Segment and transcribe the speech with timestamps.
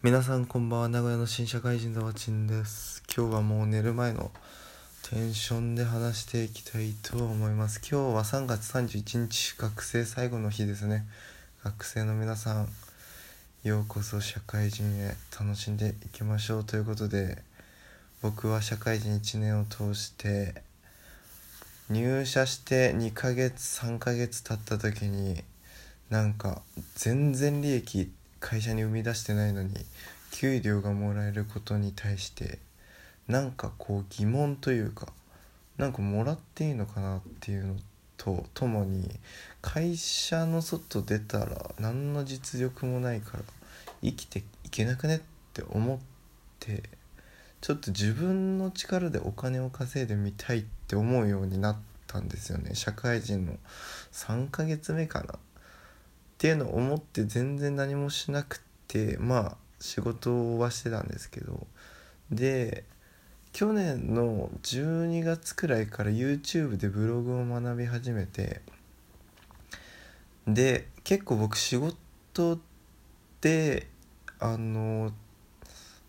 [0.00, 0.88] 皆さんこんばんは。
[0.88, 3.02] 名古屋の新社会人のわちんです。
[3.12, 4.30] 今日はもう寝る前の
[5.10, 7.80] テンションで話していきたいと思います。
[7.80, 11.04] 今日は3月31日学生最後の日ですね。
[11.64, 12.68] 学生の皆さん
[13.64, 17.42] ようこそ社会人へ楽しんでいきましょうということで
[18.22, 20.62] 僕は社会人1年を通して
[21.90, 25.42] 入社して2ヶ月3ヶ月経った時に
[26.08, 26.62] なんか
[26.94, 29.74] 全然利益会社に生み出してないのに
[30.30, 32.58] 給料がもらえることに対して
[33.26, 35.08] なんかこう疑問というか
[35.76, 37.76] なんかもらっていいのかなっていうの
[38.16, 39.08] とともに
[39.62, 43.44] 会社の外出たら何の実力もないから
[44.02, 45.20] 生きていけなくねっ
[45.52, 45.98] て思っ
[46.58, 46.82] て
[47.60, 51.76] ちょっと自分の力でお金を稼いでみたいって思うようになっ
[52.06, 52.74] たんですよね。
[52.74, 53.54] 社会人の
[54.12, 55.34] 3ヶ月目かな。
[56.38, 61.66] っていうのを思って全然何もしなくてまあ仕事はしてたんですけど。
[62.30, 62.84] で
[63.52, 68.60] 去年の12月くらいから YouTube でブログを学び始めて
[70.46, 72.60] で結構僕仕事
[73.40, 73.88] で
[74.38, 75.12] あの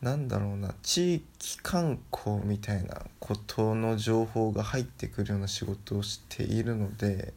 [0.00, 7.32] なんだろうな地域観光みたいなことの情報が入ってくるような仕事をしているので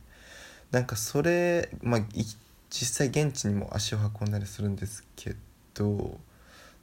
[0.71, 2.01] なんかそれまあ
[2.77, 5.33] 実際現地にも足を運んだりするんですけ
[5.73, 6.19] ど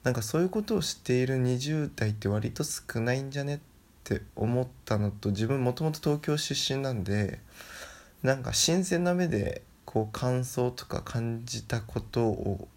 [0.05, 3.59] なんかそういうことをしている20代って割と少ないんじゃねっ
[4.03, 7.41] て思ったのと自分もともと東京出身なんで
[8.23, 12.69] なんか新鮮な目でこう感想とか感じたことを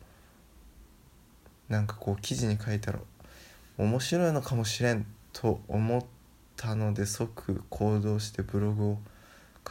[1.70, 3.00] なんかこう記事に書いたら
[3.78, 6.04] 面白いのかもしれんと思っ
[6.58, 8.98] たので即行動してブログを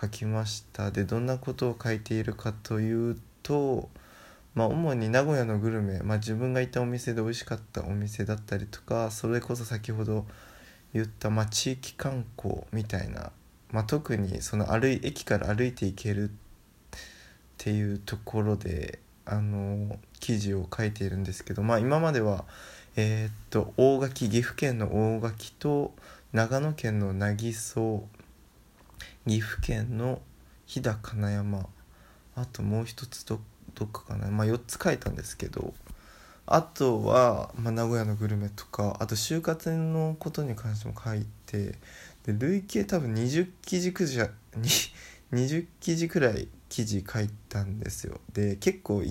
[0.00, 0.90] 書きました。
[0.90, 3.88] でどんなことを書いているかというと、
[4.56, 10.26] まあ、主に名古屋のグルメ、まあ、自分がいたお店で美味しかったお店だったりとかそれこそ先ほど
[10.92, 13.30] 言った、まあ、地域観光みたいな、
[13.70, 16.32] まあ、特にその歩い駅から歩いていけるっ
[17.58, 22.44] ていうところであの記事を書いているんですけど、まあ、今までは、
[22.96, 25.92] えー、っと大垣岐阜県の大垣と
[26.32, 28.02] 長野県の渚
[29.26, 30.20] 岐阜県の
[30.66, 31.66] 飛騨金山
[32.36, 33.40] あともう一つど
[33.74, 34.28] どっかかな。
[34.28, 35.74] まあ4つ書いたんですけど
[36.46, 41.74] あとは、まあ、名古屋のグルメとかあと就活のことに関しても書いて
[42.24, 44.30] で累計多分20記事くじゃ
[45.32, 48.20] 20記事くらい記事書いたんですよ。
[48.32, 49.02] で結構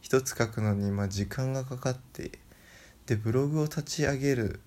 [0.00, 2.32] 一つ書くのにまあ時間がかかって
[3.06, 4.60] でブログを立ち上げる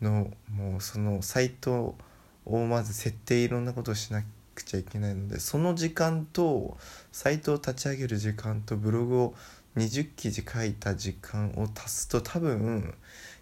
[0.00, 1.96] のもうそのサイト
[2.44, 6.76] をまず設定いろんなことをしなきゃくちゃいけないのでその時間と
[7.12, 9.34] サイトを立ち上げる時間とブログを
[9.76, 12.94] 20記事書いた時間を足すと多分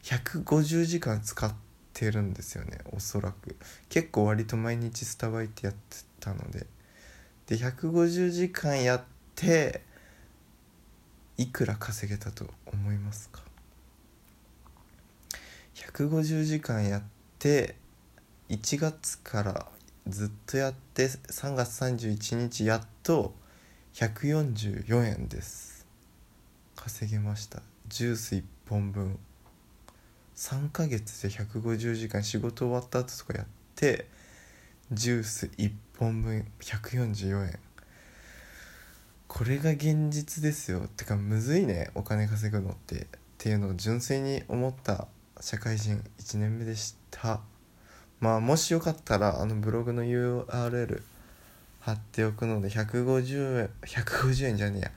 [0.02, 1.54] 150時間使っ
[1.92, 3.56] てるんですよねおそらく。
[3.88, 6.66] 結構割と毎日スタバイってやってたので。
[7.46, 9.02] で150時間やっ
[9.34, 9.82] て
[11.36, 13.42] いくら稼げたと思いますか
[15.74, 17.02] ？150時間やっ
[17.38, 17.76] て
[18.48, 19.66] 1月から
[20.06, 23.34] ずっとやって3月31日やっと
[23.94, 25.86] 144円です。
[26.76, 27.62] 稼げました。
[27.88, 29.18] ジュース1本分。
[30.36, 32.22] 3ヶ月で150時間。
[32.22, 34.06] 仕事終わった後とかやって
[34.92, 36.44] ジュース1本分。
[36.60, 37.58] 144円。
[39.26, 40.86] これが現実ですよ。
[40.98, 41.90] てかむずいね。
[41.94, 42.96] お金稼ぐのって。
[42.96, 43.06] っ
[43.38, 45.08] ていうのを純粋に思った
[45.40, 47.40] 社会人1年目でした。
[48.24, 51.02] まあもしよかったらあのブログの URL
[51.80, 54.90] 貼っておくので150円150円じゃねえや。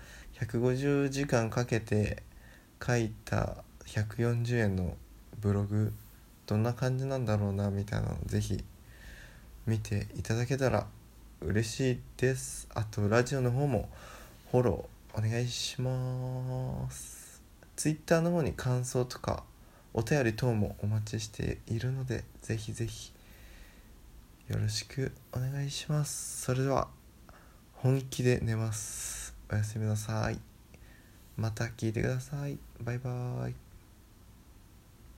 [0.47, 2.23] 150時間かけて
[2.81, 4.95] 書いた140円の
[5.41, 5.91] ブログ
[6.45, 8.63] どんな感じなんだろうなみたいなのぜひ
[9.65, 10.87] 見ていただけたら
[11.41, 12.69] 嬉しいです。
[12.73, 13.89] あとラジオの方も
[14.53, 17.41] フォローお願いします。
[17.75, 19.43] Twitter の方に感想とか
[19.93, 23.11] お便り等もお待ちしているのでぜひぜひ
[24.49, 26.43] よろしくお願いします。
[26.43, 26.87] それでは
[27.73, 29.35] 本気で寝ます。
[29.51, 30.39] おやすみなさい。
[31.35, 32.57] また聞いてください。
[32.81, 33.66] バイバーイ。